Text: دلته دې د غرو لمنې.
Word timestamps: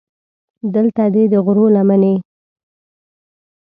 دلته 0.73 1.03
دې 1.13 1.23
د 1.31 1.33
غرو 1.45 1.65
لمنې. 1.75 2.15